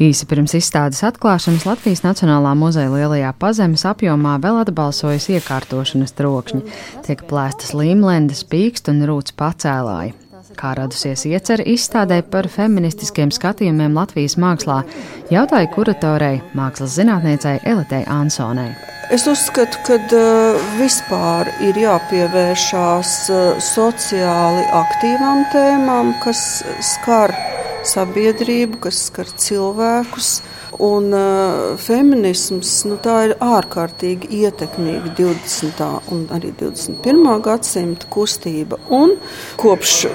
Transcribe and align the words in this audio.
Īsi 0.00 0.24
pirms 0.24 0.54
izstādes 0.56 1.02
atklāšanas 1.04 1.66
Latvijas 1.68 2.00
Nacionālā 2.00 2.54
muzeja 2.56 2.88
lielajā 2.88 3.32
pazemes 3.36 3.84
apjomā 3.84 4.38
vēl 4.40 4.62
atbalsojas 4.62 5.28
iekārtošanas 5.34 6.16
trokšņi, 6.16 6.62
tiek 7.04 7.24
plēstas 7.28 7.74
līmlendes, 7.76 8.40
pīkst 8.48 8.88
un 8.88 9.04
rūts 9.08 9.36
pacēlāji. 9.36 10.14
Kā 10.56 10.72
radusies 10.76 11.26
iecerē 11.28 11.64
izstādē 11.74 12.22
par 12.28 12.48
feministiskiem 12.50 13.30
skatījumiem 13.32 13.94
Latvijas 13.96 14.38
mākslā, 14.40 14.80
jautāja 15.32 15.68
kuratorei, 15.72 16.40
mākslas 16.56 16.96
zinātniecei 16.96 17.60
Elitei 17.68 18.02
Ansonai. 18.08 18.70
Es 19.12 19.26
uzskatu, 19.28 19.76
ka 19.84 19.98
uh, 20.00 20.68
vispār 20.78 21.50
ir 21.60 21.76
jāpievēršās 21.84 23.16
uh, 23.28 23.40
sociāli 23.60 24.64
aktīvām 24.72 25.44
tēmām, 25.52 26.14
kas 26.24 26.62
skar 26.94 27.34
sabiedrību, 27.86 28.80
kas 28.86 29.06
skar 29.08 29.30
cilvēkus. 29.38 30.34
Un 30.82 31.12
uh, 31.12 31.74
feminisms 31.78 32.70
nu, 32.88 32.96
ir 33.26 33.34
ārkārtīgi 33.44 34.30
ietekmīga 34.42 35.12
20. 35.18 35.82
un 36.14 36.22
arī 36.32 36.54
21. 36.58 37.26
gadsimta 37.44 38.08
kustība. 38.12 38.80
Un 38.88 39.18
kopš 39.60 40.06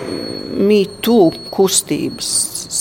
mītū 0.57 1.19
kustības 1.53 2.31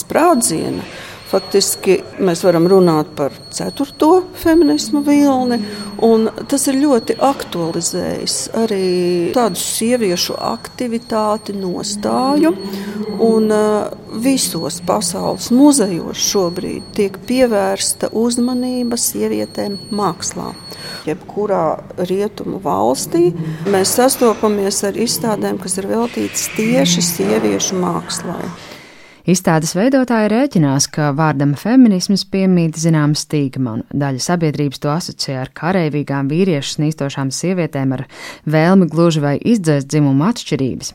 sprādziena 0.00 0.86
Faktiski 1.26 1.96
mēs 2.22 2.44
varam 2.46 2.68
runāt 2.70 3.08
par 3.18 3.34
ceturto 3.50 4.20
feminismu 4.38 5.00
vilni, 5.06 5.58
tas 6.46 6.68
ir 6.70 6.78
ļoti 6.78 7.16
aktualizējis 7.26 8.36
arī 8.60 8.86
tādu 9.34 9.58
sieviešu 9.58 10.36
aktivitāti, 10.38 11.56
nostāju. 11.58 12.54
Un 13.22 13.48
visos 14.22 14.80
pasaules 14.84 15.48
muzejos 15.54 16.20
šobrīd 16.20 16.90
tiek 16.96 17.16
pievērsta 17.28 18.10
uzmanība 18.12 18.98
sievietēm 19.00 19.78
mākslā 19.94 20.52
jebkurā 21.06 21.78
rietumu 22.08 22.60
valstī, 22.62 23.30
mēs 23.70 23.96
sastopamies 23.98 24.82
ar 24.86 24.98
izstādēm, 25.00 25.60
kas 25.62 25.78
ir 25.80 25.90
veltītas 25.90 26.48
tieši 26.56 27.04
sieviešu 27.10 27.78
mākslai. 27.80 28.75
Izstādes 29.26 29.72
veidotāji 29.74 30.28
rēķinās, 30.30 30.84
ka 30.94 31.08
vārdam 31.18 31.56
feminisms 31.58 32.22
piemīt 32.30 32.76
zināma 32.78 33.18
stigma, 33.18 33.72
un 33.74 33.80
daļa 33.90 34.22
sabiedrības 34.22 34.78
to 34.84 34.92
asociē 34.92 35.40
ar 35.40 35.50
kareivīgām 35.50 36.30
vīriešu 36.30 36.76
snīstošām 36.76 37.32
sievietēm 37.34 37.96
ar 37.96 38.04
vēlmi 38.46 38.86
gluži 38.92 39.24
vai 39.24 39.34
izdzēst 39.42 39.90
dzimumu 39.90 40.28
atšķirības. 40.28 40.92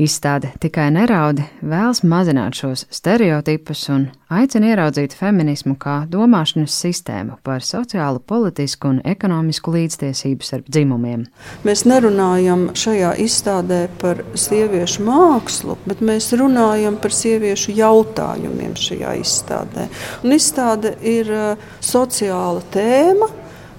Izstāde 0.00 0.54
tikai 0.62 0.86
neraudi 0.94 1.44
vēlas 1.60 2.00
mazināt 2.06 2.56
šos 2.56 2.86
stereotipus 2.94 3.84
un 3.92 4.08
aicina 4.32 4.70
ieraudzīt 4.70 5.12
feminismu 5.18 5.74
kā 5.80 5.98
domāšanas 6.08 6.72
sistēmu 6.72 7.36
par 7.44 7.64
sociālu, 7.66 8.22
politisku 8.22 8.94
un 8.94 9.02
ekonomisku 9.04 9.74
līdztiesību 9.74 10.46
starp 10.46 10.72
dzimumiem. 10.72 11.26
Mēs 11.68 11.84
nerunājam 11.88 12.68
šajā 12.78 13.12
izstādē 13.26 13.82
par 14.00 14.22
sieviešu 14.38 15.04
mākslu, 15.04 15.76
bet 15.84 16.00
mēs 16.00 16.30
runājam 16.38 16.96
par 17.02 17.12
sieviešu 17.12 17.57
sieviešu 17.58 17.74
jautājumiem 17.78 18.74
šajā 18.76 19.14
izstādē. 19.18 19.88
Un 20.22 20.32
izstāde 20.32 20.96
ir 21.02 21.30
uh, 21.30 21.56
sociāla 21.80 22.62
tēma, 22.72 23.28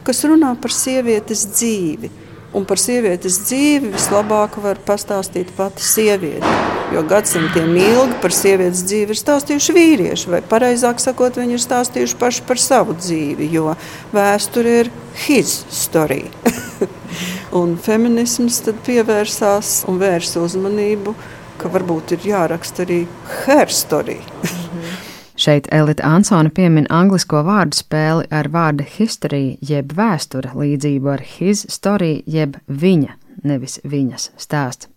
kas 0.04 0.24
runā 0.26 0.56
par 0.60 0.72
sievietes 0.72 1.48
dzīvi. 1.54 2.10
Un 2.50 2.66
par 2.66 2.80
sievietes 2.82 3.44
dzīvi 3.46 3.94
vislabāk 3.94 4.58
var 4.58 4.80
pastāstīt 4.82 5.52
pati 5.56 5.84
sieviete. 5.86 6.50
Jo 6.90 7.04
gadsimtiem 7.06 7.76
ilgi 7.78 8.18
par 8.24 8.34
sievietes 8.34 8.82
dzīvi 8.82 9.14
ir 9.14 9.20
stāstījuši 9.20 9.76
vīrieši, 9.76 10.30
vai 10.32 10.42
precīzāk 10.42 11.00
sakot, 11.00 11.38
viņi 11.38 11.60
ir 11.60 11.62
stāstījuši 11.62 12.18
paši 12.18 12.46
par 12.50 12.58
savu 12.58 12.98
dzīvi, 12.98 13.52
jo 13.54 13.76
vēsture 14.12 14.80
ir 14.82 14.90
his 15.28 15.60
story. 15.70 16.24
un 17.60 17.78
feminisms 17.78 18.64
tad 18.66 18.82
pievērsās 18.88 19.84
un 19.90 20.02
vērsa 20.02 20.42
uzmanību 20.42 21.14
ka 21.60 21.72
varbūt 21.74 22.16
ir 22.16 22.28
jāraksta 22.32 22.86
arī 22.86 23.04
herstory. 23.44 24.20
Šeit 25.40 25.70
Elita 25.72 26.04
Ansona 26.04 26.52
piemin 26.52 26.88
anglisko 26.92 27.46
vārdu 27.48 27.78
spēli 27.80 28.26
ar 28.36 28.50
vārdu 28.52 28.84
history, 28.98 29.56
jeb 29.64 29.94
vēsture, 29.96 30.52
līdzību 30.52 31.14
ar 31.14 31.24
his 31.24 31.62
story, 31.72 32.18
jeb 32.28 32.58
viņa, 32.68 33.14
nevis 33.48 33.78
viņas 33.88 34.34
stāsts. 34.36 34.90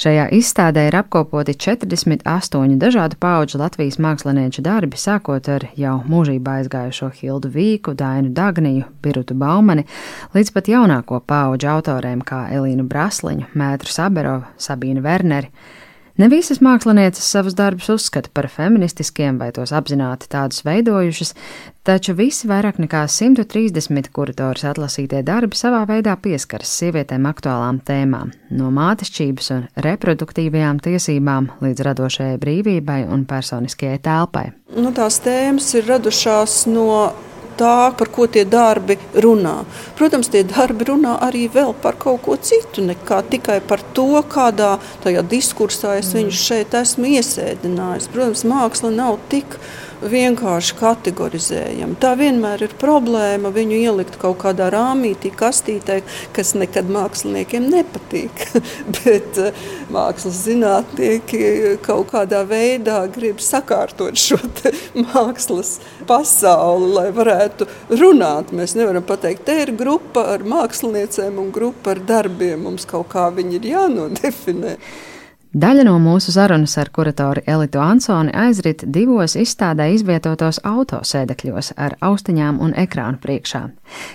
Šajā 0.00 0.30
izstādē 0.32 0.86
ir 0.88 0.96
apkopoti 0.96 1.52
48 1.52 2.78
dažādu 2.80 3.18
pauģu 3.20 3.60
Latvijas 3.60 4.00
mākslinieču 4.00 4.64
darbi, 4.64 4.96
sākot 4.96 5.50
ar 5.52 5.66
jau 5.76 5.98
mūžībā 6.08 6.56
aizgājušo 6.62 7.10
Hildu 7.18 7.52
Vīku, 7.52 7.92
Dainu 7.92 8.32
Dagniju, 8.32 8.88
Birutu 9.04 9.36
Baumani, 9.36 9.84
līdz 10.32 10.54
pat 10.56 10.72
jaunāko 10.72 11.20
pauģu 11.20 11.68
autoriem 11.74 12.24
kā 12.24 12.46
Elīnu 12.56 12.88
Brasliņu, 12.88 13.52
Mētru 13.52 13.92
Saberovu, 13.92 14.48
Sabīnu 14.56 15.04
Werneri. 15.04 15.52
Ne 16.18 16.26
visas 16.28 16.58
mākslinieces 16.64 17.26
savus 17.32 17.54
darbus 17.58 17.88
uzskata 17.92 18.30
par 18.34 18.48
feministiskiem 18.50 19.38
vai 19.38 19.50
tos 19.54 19.70
apzināti 19.76 20.28
tādus 20.30 20.64
veidojušas, 20.66 21.34
taču 21.86 22.14
visi 22.18 22.48
vairāk 22.50 22.80
nekā 22.82 23.04
130 23.08 24.10
kurators 24.14 24.66
atlasītie 24.66 25.22
darbi 25.26 25.58
savā 25.58 25.84
veidā 25.88 26.16
pieskaras 26.20 26.72
sievietēm 26.80 27.28
aktuālām 27.30 27.80
tēmām- 27.86 28.34
no 28.58 28.70
mātešķības 28.74 29.50
un 29.56 29.66
reproduktīvajām 29.86 30.82
tiesībām 30.82 31.50
līdz 31.62 31.86
radošajai 31.88 32.38
brīvībai 32.38 33.00
un 33.08 33.24
personiskajai 33.24 33.98
telpai. 34.02 34.52
Nu, 34.76 34.92
tās 34.92 35.20
tēmas 35.20 35.74
ir 35.74 35.84
radušās 35.84 36.66
no 36.66 37.12
tā, 37.60 37.92
par 37.96 38.10
ko 38.12 38.26
tie 38.26 38.46
darbi 38.48 38.96
runā. 39.14 39.60
Protams, 39.98 40.30
tie 40.32 40.42
darbi 40.48 40.88
runā 40.88 41.18
arī 41.26 41.46
par 41.82 41.98
kaut 42.00 42.22
ko 42.24 42.36
citu, 42.40 42.84
nekā 42.88 43.20
tikai 43.30 43.60
par 43.60 43.84
to, 43.96 44.08
kādā 44.32 44.78
diskursā 45.30 45.98
es 46.00 46.14
viņus 46.16 46.42
šeit 46.48 46.74
esmu 46.80 47.14
iesēdinājis. 47.20 48.10
Protams, 48.14 48.46
māksla 48.48 48.92
nav 48.94 49.20
tik 49.32 49.58
vienkārši 50.00 50.76
kategorizējam. 50.78 51.94
Tā 52.00 52.14
vienmēr 52.18 52.64
ir 52.64 52.74
problēma 52.80 53.52
viņu 53.54 53.78
ielikt 53.80 54.16
kaut 54.20 54.38
kādā 54.42 54.70
rāmītī, 54.72 55.32
kastītē, 55.36 56.00
kas 56.36 56.54
nekad 56.58 56.90
māksliniekiem 56.92 57.68
nepatīk. 57.72 58.44
Bet 59.00 59.40
eh, 59.42 59.60
mākslas 59.92 60.40
zinātnieki 60.46 61.76
kaut 61.84 62.10
kādā 62.14 62.42
veidā 62.48 63.02
grib 63.12 63.42
sakārtot 63.44 64.18
šo 64.20 64.40
mākslas 65.10 65.76
pasauli, 66.08 66.90
lai 66.96 67.06
varētu 67.16 67.68
runāt. 68.00 68.54
Mēs 68.56 68.76
nevaram 68.78 69.06
pateikt, 69.06 69.46
te 69.48 69.60
ir 69.66 69.74
grupa 69.76 70.26
ar 70.34 70.44
māksliniecēm 70.46 71.40
un 71.42 71.54
grupa 71.54 71.94
ar 71.94 72.04
darbiem. 72.08 72.66
Mums 72.66 72.88
kaut 72.88 73.10
kā 73.12 73.28
viņi 73.34 73.60
ir 73.60 73.72
jānodefinē. 73.74 74.76
Daļa 75.50 75.82
no 75.82 75.96
mūsu 75.98 76.30
sarunas 76.30 76.76
ar 76.78 76.92
kuratoru 76.94 77.42
Elitu 77.50 77.80
Ansoni 77.82 78.30
aizrit 78.38 78.84
divos 78.94 79.32
izstādē 79.34 79.88
izvietotos 79.96 80.60
autosēdekļos 80.62 81.72
ar 81.74 81.96
austiņām 82.06 82.60
un 82.62 82.70
ekrānu 82.78 83.18
priekšā. 83.18 83.64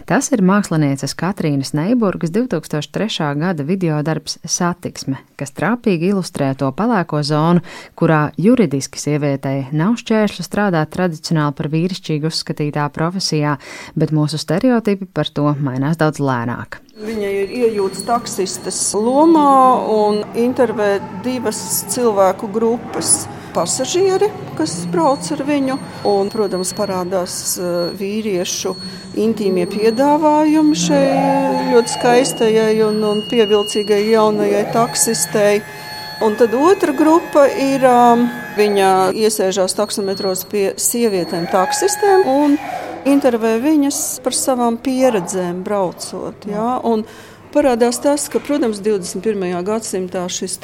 Tas 0.08 0.32
ir 0.32 0.46
mākslinieces 0.48 1.12
Katrīnas 1.20 1.74
Neiburgas 1.76 2.32
2003. 2.32 3.34
gada 3.42 3.68
video 3.68 4.00
darbs 4.00 4.38
Satiksme, 4.48 5.20
kas 5.36 5.52
trāpīgi 5.60 6.14
ilustrē 6.14 6.54
to 6.56 6.72
pelēko 6.72 7.20
zonu, 7.20 7.66
kurā 8.00 8.30
juridiski 8.40 9.04
sievietei 9.04 9.68
nav 9.76 10.00
šķēršļu 10.00 10.48
strādāt 10.48 10.96
tradicionāli 10.96 11.60
par 11.60 11.72
vīrišķīgu 11.76 12.32
uzskatītā 12.32 12.88
profesijā, 12.96 13.60
bet 13.92 14.16
mūsu 14.16 14.40
stereotipi 14.40 15.12
par 15.12 15.28
to 15.28 15.52
mainās 15.60 16.00
daudz 16.00 16.24
lēnāk. 16.24 16.85
Viņa 16.96 17.28
ir 17.28 17.50
iejūtas 17.52 18.06
taksistes 18.08 18.78
lomā 18.96 19.84
un 19.92 20.22
intervē 20.40 21.02
divas 21.26 21.58
cilvēku 21.92 22.48
grupas. 22.56 23.26
Pasažieri, 23.52 24.30
kas 24.56 24.78
brauc 24.94 25.28
ar 25.36 25.44
viņu, 25.44 25.76
un, 26.08 26.30
protams, 26.32 26.72
parādās 26.76 27.36
eh, 27.60 27.68
vīriešu 28.00 28.72
intīmie 29.20 29.66
piedāvājumi 29.74 30.80
šai 30.86 31.04
ļoti 31.74 31.94
skaistajai 31.98 32.80
un, 32.88 33.04
un 33.04 33.20
pievilcīgai 33.28 34.00
jaunajai 34.14 34.64
taksistei. 34.72 35.60
Un 36.24 36.40
tad 36.40 36.56
otra 36.56 36.96
grupa 36.96 37.44
ir, 37.52 37.84
um, 37.84 38.24
viņa 38.56 39.12
iesēžās 39.20 39.76
taksometros 39.76 40.48
pie 40.48 40.70
sievietēm 40.80 41.52
taksistēm 41.52 42.24
un 43.06 43.12
intervē 43.12 43.56
viņas 43.62 44.20
par 44.26 44.34
savām 44.34 44.78
pieredzēm 44.82 45.64
braucot. 45.66 46.46
Ja? 46.50 46.80
Un 46.84 47.06
parādās 47.54 48.02
tas, 48.02 48.28
ka, 48.30 48.40
protams, 48.40 48.82
21. 48.82 49.64
gadsimtā 49.66 50.26
šis 50.30 50.60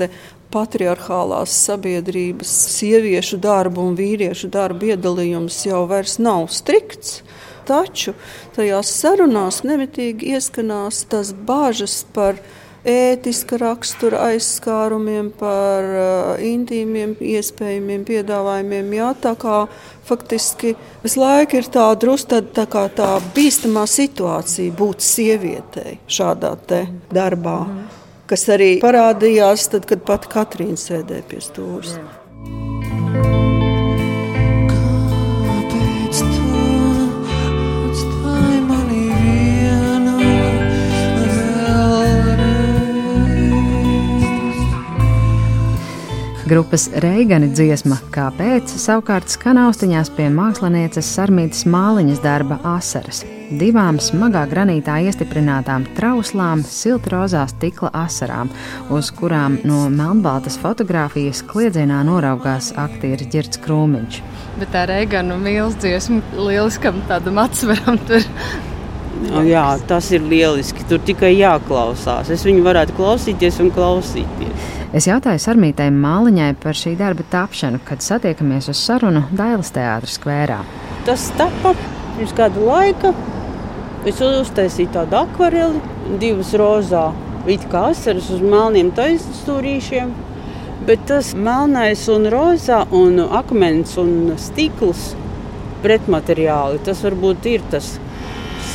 patriarchālās 0.52 1.54
sabiedrības 1.68 2.52
sieviešu 2.74 3.38
darbu 3.40 3.86
un 3.88 3.96
vīriešu 3.96 4.50
darbu 4.52 4.92
iedalījums 4.92 5.62
jau 5.66 5.86
vairs 5.88 6.18
nav 6.20 6.50
strikts. 6.52 7.22
Taču 7.70 8.16
tajās 8.56 8.90
sarunās 8.90 9.62
nemitīgi 9.64 10.34
ieskanās 10.34 11.06
tas 11.08 11.32
bažas 11.32 12.02
par 12.12 12.42
ētiska 12.88 13.60
rakstura 13.62 14.24
aizskārumiem, 14.32 15.32
par 15.38 15.86
uh, 15.86 16.42
intīmiem, 16.42 17.16
iespējamiem 17.22 18.06
piedāvājumiem. 18.08 18.94
Jā, 18.98 19.12
tā 19.22 19.36
kā 19.40 19.64
faktiski 20.08 20.74
visu 21.04 21.22
laiku 21.22 21.62
ir 21.62 21.70
tā 21.72 21.88
drusku 22.02 22.42
tā, 22.42 22.66
tā, 22.66 22.86
tā 22.98 23.12
bīstamā 23.36 23.86
situācija 23.90 24.74
būt 24.78 25.06
sievietei 25.06 26.00
šādā 26.10 26.56
darbā, 27.14 27.60
mm. 27.68 27.86
kas 28.32 28.48
arī 28.58 28.74
parādījās 28.84 29.70
tad, 29.74 29.88
kad 29.90 30.04
pat 30.08 30.30
Katrīna 30.32 30.80
sēdēja 30.80 31.30
pie 31.30 31.46
stūres. 31.46 31.98
Jā. 32.00 33.61
Grupas 46.52 46.90
Reigani 47.00 47.48
dziesma 47.56 47.96
Kāpēc 48.12 48.74
savukārt 48.76 49.32
skan 49.32 49.56
austiņās 49.62 50.10
pie 50.18 50.26
mākslinieces 50.36 51.08
Sarmītas 51.16 51.62
māliņas 51.64 52.20
darba 52.20 52.58
asaras. 52.74 53.22
Divām 53.56 54.02
smagā 54.04 54.42
granītā 54.52 54.98
iestiprinātām 55.06 55.86
trauslām, 55.96 56.66
siltrozā 56.68 57.46
stikla 57.54 57.94
asarām, 58.02 58.52
uz 58.92 59.14
kurām 59.16 59.62
no 59.64 59.86
melnbaltas 59.94 60.60
fotografijas 60.60 61.40
kliedzienā 61.48 62.02
noraugās 62.10 62.74
aktieris 62.84 63.32
Girts 63.32 63.62
Krūmiņš. 63.64 64.20
Bet 64.60 64.76
tā 64.76 64.84
Reigana 64.92 65.40
mīlestības 65.40 65.80
dziesma 65.86 66.50
lieliskam 66.50 67.00
tādam 67.08 67.40
atsveram 67.46 68.02
tur 68.12 68.28
Jā, 69.46 69.66
tas 69.88 70.08
ir 70.12 70.24
lieliski. 70.26 70.84
Tur 70.90 71.00
tikai 71.06 71.32
jāklausās. 71.38 72.32
Es 72.34 72.44
viņu 72.48 72.64
varētu 72.66 72.96
klausīties 72.98 73.60
un 73.62 73.70
klausīties. 73.72 74.81
Es 74.92 75.06
jautāju 75.08 75.40
Sarmītei 75.40 75.88
Māliņai 75.96 76.50
par 76.60 76.76
šī 76.76 76.98
darba 77.00 77.24
tapšanu, 77.32 77.80
kad 77.88 78.04
satiekamies 78.04 78.66
uz 78.74 78.80
sarunu 78.84 79.22
Dailas 79.32 79.72
teātras 79.72 80.18
skvērā. 80.18 80.58
Tas 81.08 81.30
tapa 81.40 81.72
pirms 82.18 82.34
kāda 82.36 82.60
laika. 82.60 83.14
Es 84.04 84.20
uztaisīju 84.20 84.92
tādu 84.92 85.16
akvareli, 85.22 85.80
divas 86.20 86.52
rozā, 86.60 87.06
it 87.48 87.64
kā 87.72 87.86
asaras 87.94 88.28
uz 88.36 88.44
melniem 88.44 88.92
taisnstūrīšiem. 88.98 90.12
Bet 90.90 91.08
tas 91.08 91.32
melnais 91.40 92.04
un 92.12 92.28
rozā 92.34 92.84
un 92.92 93.24
akmens 93.30 93.96
un 94.02 94.34
stikls 94.42 95.14
pretmateriāli, 95.86 96.84
tas 96.84 97.00
varbūt 97.08 97.48
ir 97.54 97.64
tas 97.72 97.94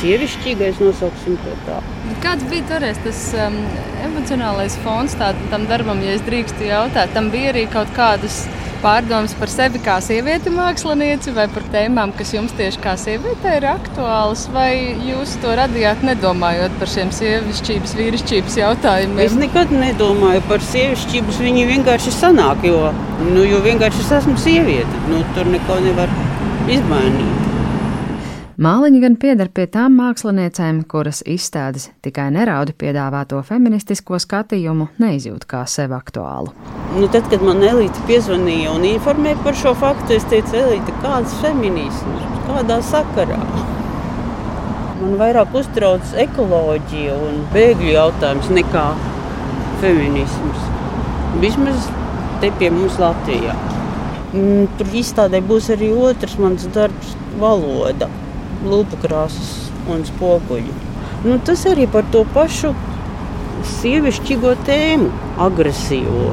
sievišķīgais, 0.01 0.81
nosauksim 0.83 1.39
to 1.43 1.55
tā. 1.67 1.79
Kāds 2.23 2.45
bija 2.51 2.67
toreiz 2.71 3.01
tas 3.05 3.23
um, 3.47 3.57
emocionālais 4.05 4.77
fons 4.85 5.17
tā, 5.19 5.33
tam 5.51 5.67
darbam, 5.71 6.01
ja 6.05 6.15
es 6.17 6.23
drīkstu 6.27 6.69
jautāt? 6.69 7.13
Tam 7.17 7.31
bija 7.33 7.53
arī 7.53 7.67
kaut 7.71 7.91
kādas 7.97 8.45
pārdomas 8.81 9.33
par 9.37 9.49
sevi 9.51 9.79
kā 9.83 9.97
sievieti 10.03 10.51
mākslinieci 10.53 11.33
vai 11.35 11.47
par 11.53 11.65
tēmām, 11.73 12.13
kas 12.17 12.33
jums 12.35 12.53
tieši 12.57 12.81
kā 12.83 12.93
sievietei 12.99 13.55
ir 13.59 13.67
aktuālas, 13.71 14.45
vai 14.53 14.71
jūs 15.07 15.37
to 15.41 15.55
radījāt 15.57 16.05
nedomājot 16.05 16.77
par 16.81 16.91
šiem 16.91 17.11
sievišķības, 17.15 17.95
vīrišķības 18.01 18.59
jautājumiem? 18.61 19.23
Es 19.25 19.37
nekad 19.39 19.73
nedomāju 19.73 20.45
par 20.51 20.63
sievišķības, 20.69 21.41
viņi 21.47 21.67
vienkārši 21.73 22.13
sanāk, 22.19 22.65
jo, 22.69 22.91
nu, 23.31 23.41
jo 23.47 23.63
vienkārši 23.65 24.05
es 24.05 24.13
esmu 24.21 24.37
sieviete, 24.41 25.03
nu, 25.11 25.25
tur 25.37 25.49
neko 25.53 25.81
nevar 25.87 26.13
izmainīt. 26.69 27.36
Māliņa 28.57 28.99
gan 29.03 29.15
pieder 29.21 29.51
pie 29.53 29.67
tām 29.69 29.99
māksliniecēm, 29.99 30.79
kuras 30.89 31.19
izstādes 31.29 31.91
tikai 32.01 32.31
nerauda 32.33 32.73
piedāvāto 32.73 33.37
feministisko 33.45 34.17
skatījumu, 34.23 34.87
neizjūt 34.97 35.45
kā 35.45 35.59
sev 35.69 35.93
aktuālu. 35.93 36.55
Nu, 36.95 37.05
tad, 37.13 37.29
kad 37.29 37.45
man 37.45 37.61
Elīte 37.61 38.01
piezvanīja 38.09 38.73
un 38.73 38.87
informēja 38.89 39.37
par 39.45 39.59
šo 39.61 39.75
faktu, 39.77 40.17
es 40.17 40.25
teicu, 40.33 40.57
Elīte, 40.63 40.97
kāds 41.05 41.37
feminisms, 41.43 42.25
kādā 42.49 42.81
sakarā? 42.89 43.37
Man 45.03 45.15
vairāk 45.21 45.53
uztrauc 45.61 46.17
ekoloģija 46.25 47.21
un 47.29 47.43
bēgļu 47.53 47.93
jautājums 47.93 48.49
nekā 48.57 48.89
feminisms. 49.85 50.69
Vismaz 51.45 51.91
te 52.41 52.49
pie 52.57 52.73
mums 52.73 52.97
Latvijā. 53.05 53.53
Mm, 54.33 54.65
tur 54.81 54.95
izstādē 54.97 55.45
būs 55.45 55.69
arī 55.77 55.93
otrs 56.09 56.41
mans 56.41 56.65
darbs, 56.73 57.13
valoda 57.37 58.09
lupu 58.65 58.99
krāsas 59.03 59.71
un 59.91 60.05
spoguļi. 60.07 60.75
Nu, 61.25 61.37
tas 61.43 61.65
arī 61.69 61.87
par 61.91 62.05
to 62.13 62.23
pašu 62.35 62.73
sievišķīgo 63.77 64.53
tēmu, 64.67 65.09
agresīvo. 65.47 66.31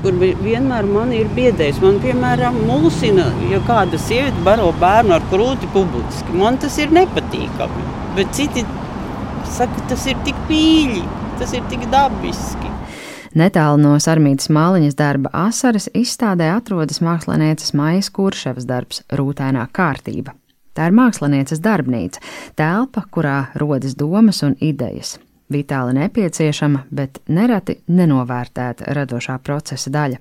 Kur 0.00 0.16
vienmēr 0.16 0.88
man 0.88 1.12
ir 1.12 1.28
biedējis. 1.36 1.80
Man, 1.84 2.00
piemēram, 2.02 2.56
mulsina, 2.68 3.28
ja 3.50 3.60
kāda 3.68 4.00
sieviete 4.00 4.44
baro 4.46 4.70
bērnu 4.80 5.14
ar 5.18 5.26
krūti 5.32 5.68
publiski. 5.74 6.34
Man 6.40 6.58
tas 6.62 6.78
ir 6.80 6.92
nepatīkami. 6.96 7.86
Bet 8.16 8.32
citi 8.36 8.64
saka, 9.50 9.84
tas 9.92 10.06
ir 10.10 10.18
tik 10.26 10.38
pīļi, 10.48 11.04
tas 11.40 11.54
ir 11.56 11.66
tik 11.70 11.86
dabiski. 11.92 12.72
Netālu 13.36 13.78
no 13.78 13.94
Sarmītas 14.02 14.50
māliņas 14.50 14.96
darba 14.98 15.30
asaras 15.46 15.86
izstādē 15.94 16.48
atrodas 16.56 16.98
mākslinieces 17.04 17.76
Maijas 17.78 18.10
Kurševas 18.10 18.66
darbs 18.66 19.04
Rūtēnā 19.14 19.68
kārtība. 19.76 20.39
Tā 20.74 20.86
ir 20.88 20.94
mākslinieces 20.96 21.62
darbnīca, 21.64 22.22
telpa, 22.58 23.04
kurā 23.10 23.50
rodas 23.58 23.96
domas 23.98 24.42
un 24.46 24.56
idejas. 24.60 25.18
Vitāli 25.50 25.96
nepieciešama, 25.96 26.84
bet 26.94 27.18
nereti 27.26 27.80
nenovērtēta 27.90 28.92
radošā 28.94 29.40
procesa 29.42 29.90
daļa. 29.90 30.20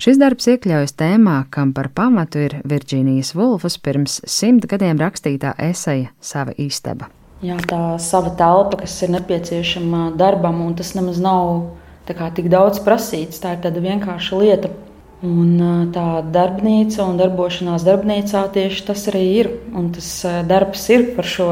Šis 0.00 0.20
darbs 0.20 0.46
iekļaujas 0.52 0.94
tēmā, 0.94 1.40
kam 1.50 1.72
par 1.74 1.90
pamatu 1.90 2.44
ir 2.46 2.60
Virģīnijas 2.70 3.34
Vulfas 3.34 3.80
pirms 3.82 4.20
simt 4.30 4.68
gadiem 4.70 5.00
rakstītā 5.02 5.56
eseja 5.58 6.12
Sava 6.22 6.54
istaba. 6.56 7.10
Jā, 7.42 7.56
tā 7.66 7.96
sava 7.98 8.30
telpa, 8.36 8.82
kas 8.82 8.94
ir 9.02 9.10
nepieciešama 9.16 10.10
darbam, 10.20 10.60
un 10.62 10.74
tas 10.78 10.92
nemaz 10.94 11.18
nav 11.24 11.72
tik 12.06 12.50
daudz 12.52 12.82
prasīts. 12.84 13.40
Tā 13.42 13.56
ir 13.56 13.62
tāda 13.64 13.82
vienkārša 13.82 14.38
lieta, 14.38 14.70
Un 15.20 15.90
tā 15.92 16.22
darbnīca 16.32 17.04
un 17.04 17.18
darbošanās 17.20 17.82
darbnīcā 17.84 18.46
tieši 18.54 18.84
tas 18.86 19.02
arī 19.10 19.24
ir. 19.42 19.50
Un 19.76 19.90
tas 19.92 20.08
darbs 20.48 20.86
ir 20.88 21.10
par 21.16 21.28
šo 21.28 21.48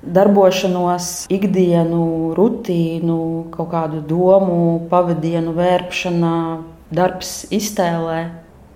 darbošanos, 0.00 1.26
ikdienu, 1.32 2.32
rutīnu, 2.38 3.18
kaut 3.52 3.68
kādu 3.74 4.00
domu, 4.08 4.86
pavadienu, 4.88 5.52
vērpšanā, 5.58 6.38
darbs 6.96 7.34
iztēlē 7.52 8.22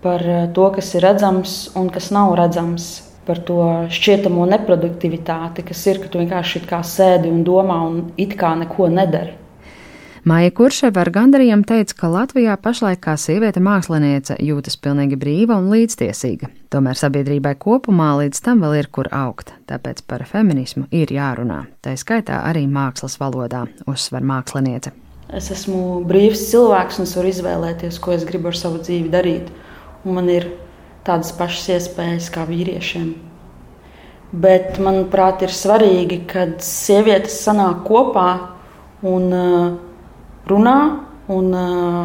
par 0.05 0.23
to, 0.53 0.69
kas 0.77 0.93
ir 0.95 1.07
redzams 1.09 1.57
un 1.77 1.89
kas 1.89 2.13
nav 2.13 2.37
redzams. 2.37 2.93
Par 3.27 3.41
to 3.43 3.89
šķietamo 3.91 4.45
neproduktivitāti, 4.53 5.65
kas 5.67 5.81
ir, 5.89 5.99
ka 6.05 6.13
tu 6.13 6.21
vienkārši 6.21 6.63
sēdi 6.87 7.33
un 7.33 7.43
domā 7.43 7.81
un 7.89 7.99
it 8.21 8.37
kā 8.39 8.53
neko 8.55 8.93
nedari. 8.93 9.46
Māja 10.27 10.51
Kurševa 10.59 11.05
ar 11.05 11.09
gandarījumu 11.15 11.63
teica, 11.71 11.95
ka 12.01 12.09
Latvijā 12.11 12.57
pašlaik 12.59 12.99
kā 13.05 13.13
sieviete 13.15 13.61
māksliniece 13.63 14.35
jūtas 14.43 14.75
pilnīgi 14.83 15.15
brīva 15.21 15.55
un 15.61 15.69
līdztiesīga. 15.71 16.49
Tomēr 16.75 16.99
sabiedrībai 16.99 17.53
kopumā 17.63 18.09
līdz 18.19 18.41
tam 18.43 18.65
vēl 18.65 18.75
ir 18.81 18.89
kur 18.91 19.07
augt, 19.15 19.53
tāpēc 19.71 20.03
par 20.11 20.25
feminismu 20.27 20.89
ir 20.91 21.15
jārunā. 21.15 21.61
Tā 21.79 21.95
skaitā 21.95 22.41
arī 22.49 22.65
mākslas 22.67 23.15
valodā, 23.23 23.69
uzsver 23.87 24.27
māksliniece. 24.27 24.91
Es 25.31 25.53
esmu 25.55 26.03
brīvs 26.11 26.43
cilvēks 26.51 26.99
un 26.99 27.07
es 27.07 27.15
varu 27.21 27.31
izvēlēties, 27.31 28.03
ko 28.03 28.19
es 28.19 28.27
gribu 28.27 28.51
ar 28.51 28.59
savu 28.59 28.83
dzīvi 28.83 29.15
darīt. 29.15 29.55
Un 30.03 30.19
man 30.19 30.35
ir 30.35 30.51
tādas 31.07 31.31
pašas 31.39 31.71
iespējas 31.79 32.33
kā 32.35 32.51
vīriešiem. 32.51 33.13
Bet, 34.35 34.83
manuprāt, 34.83 35.47
ir 35.47 35.55
svarīgi, 35.55 36.25
kad 36.27 36.59
sievietes 36.67 37.45
sanāk 37.47 37.87
kopā 37.87 38.31
un 39.07 39.31
uh, 39.31 39.85
runā 40.49 40.79
un 41.33 41.55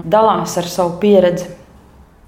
dalās 0.09 0.57
ar 0.57 0.69
savu 0.69 0.97
pieredzi. 1.01 1.49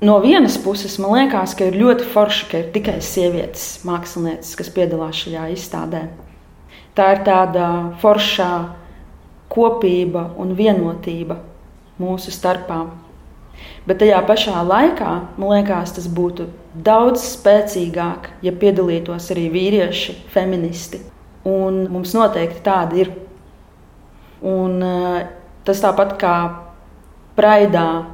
No 0.03 0.17
vienas 0.19 0.57
puses, 0.59 0.97
man 0.99 1.13
liekas, 1.15 1.53
ka 1.55 1.69
ir 1.69 1.77
ļoti 1.79 2.09
forši, 2.11 2.47
ka 2.51 2.59
ir 2.59 2.71
tikai 2.75 2.97
sievietes 2.99 3.85
mākslinieces, 3.87 4.57
kas 4.59 4.71
piedalās 4.75 5.21
šajā 5.21 5.45
izstādē. 5.53 6.01
Tā 6.93 7.05
ir 7.15 7.21
tāda 7.23 7.67
forša 8.01 8.49
kopība 9.53 10.25
un 10.41 10.51
vienotība 10.57 11.37
mūsu 12.01 12.33
starpā. 12.35 12.81
Bet 13.87 14.01
tajā 14.01 14.19
pašā 14.27 14.63
laikā, 14.67 15.13
man 15.39 15.53
liekas, 15.55 15.93
tas 15.95 16.09
būtu 16.11 16.49
daudz 16.73 17.23
spēcīgāk, 17.37 18.27
ja 18.43 18.51
piedalītos 18.51 19.29
arī 19.31 19.47
vīrieši, 19.53 20.17
feministi. 20.33 20.99
Un 21.47 21.85
mums 21.93 22.11
noteikti 22.15 22.59
tādi 22.65 23.05
ir. 23.05 23.13
Un, 24.43 24.83
uh, 24.83 25.42
Tas 25.63 25.79
tāpat 25.83 26.17
kā 26.19 26.35
Praidā 27.37 28.05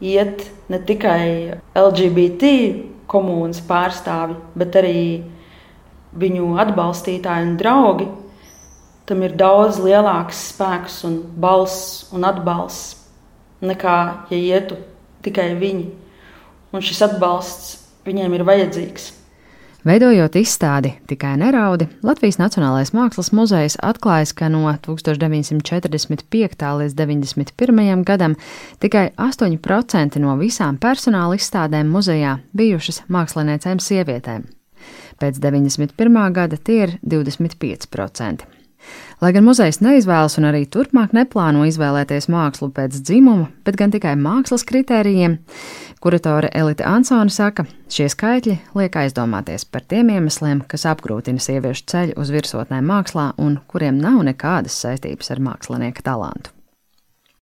iet 0.00 0.44
ne 0.70 0.78
tikai 0.78 1.58
LGBT 1.74 2.50
komunas 3.10 3.60
pārstāvi, 3.66 4.36
bet 4.54 4.76
arī 4.78 5.00
viņu 6.16 6.56
atbalstītāji 6.60 7.48
un 7.48 7.56
draugi. 7.60 8.08
tam 9.10 9.22
ir 9.26 9.32
daudz 9.34 9.80
lielāks 9.82 10.38
spēks 10.52 11.00
un 11.02 11.16
balss 11.34 12.12
un 12.14 12.22
atbalsts 12.22 12.94
nekā 13.60 13.96
ja 14.30 14.36
ietu 14.38 14.76
tikai 15.22 15.54
viņi. 15.58 15.88
Un 16.70 16.80
šis 16.80 17.02
atbalsts 17.02 17.72
viņiem 18.06 18.34
ir 18.34 18.44
vajadzīgs. 18.46 19.19
Veidojot 19.80 20.34
izstādi 20.36 20.90
Tikai 21.08 21.38
neraudi, 21.40 21.86
Latvijas 22.04 22.36
Nacionālais 22.36 22.90
Mākslas 22.92 23.30
muzejs 23.32 23.78
atklājas, 23.80 24.34
ka 24.36 24.50
no 24.52 24.68
1945. 24.68 26.66
līdz 26.82 26.98
91. 26.98 28.04
gadam 28.04 28.36
tikai 28.84 29.06
8% 29.16 30.20
no 30.20 30.36
visām 30.36 30.76
personāla 30.76 31.40
izstādēm 31.40 31.88
muzejā 31.96 32.36
bijušas 32.52 33.06
māksliniecēm 33.08 33.80
sievietēm. 33.80 34.44
Pēc 35.16 35.40
91. 35.40 36.32
gada 36.36 36.60
tie 36.60 36.82
ir 36.84 36.96
25%. 37.00 38.59
Lai 39.20 39.32
gan 39.36 39.44
muzejs 39.44 39.80
neizvēlas 39.84 40.38
un 40.40 40.48
arī 40.48 40.62
turpmāk 40.70 41.14
neplāno 41.16 41.66
izvēlēties 41.68 42.30
mākslu 42.32 42.70
pēc 42.76 43.00
dzimuma, 43.02 43.50
bet 43.66 43.76
gan 43.80 43.92
tikai 43.92 44.14
mākslas 44.16 44.64
kritērijiem, 44.68 45.38
kuratore 46.00 46.48
Elite 46.56 46.86
Ansone 46.88 47.32
saka, 47.32 47.66
šie 47.92 48.08
skaitļi 48.12 48.56
liek 48.78 48.96
aizdomāties 49.02 49.66
par 49.68 49.84
tiem 49.88 50.12
iemesliem, 50.14 50.64
kas 50.70 50.86
apgrūtina 50.88 51.42
sieviešu 51.42 51.84
ceļu 51.92 52.16
uz 52.20 52.32
virsotnēm 52.32 52.88
mākslā 52.92 53.32
un 53.40 53.60
kuriem 53.68 54.00
nav 54.00 54.22
nekādas 54.28 54.80
saistības 54.80 55.34
ar 55.34 55.44
mākslinieka 55.50 56.06
talantu. 56.06 56.54